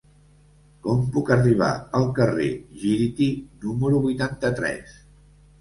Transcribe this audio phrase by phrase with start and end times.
[0.85, 1.67] Com puc arribar
[1.99, 2.49] al carrer
[2.85, 3.29] Gíriti
[3.67, 5.01] número vuitanta-tres?